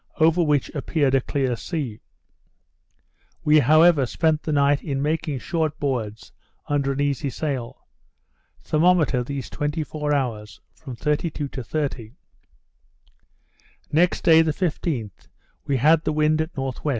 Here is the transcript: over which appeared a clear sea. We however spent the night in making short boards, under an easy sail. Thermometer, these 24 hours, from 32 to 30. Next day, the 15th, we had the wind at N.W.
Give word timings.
over 0.19 0.41
which 0.41 0.73
appeared 0.73 1.13
a 1.13 1.21
clear 1.21 1.55
sea. 1.55 1.99
We 3.43 3.59
however 3.59 4.07
spent 4.07 4.41
the 4.41 4.51
night 4.51 4.81
in 4.83 4.99
making 4.99 5.37
short 5.37 5.79
boards, 5.79 6.31
under 6.67 6.91
an 6.93 6.99
easy 6.99 7.29
sail. 7.29 7.85
Thermometer, 8.63 9.23
these 9.23 9.47
24 9.51 10.11
hours, 10.11 10.59
from 10.73 10.95
32 10.95 11.47
to 11.49 11.63
30. 11.63 12.15
Next 13.91 14.23
day, 14.23 14.41
the 14.41 14.53
15th, 14.53 15.27
we 15.67 15.77
had 15.77 16.03
the 16.03 16.13
wind 16.13 16.41
at 16.41 16.49
N.W. 16.57 16.81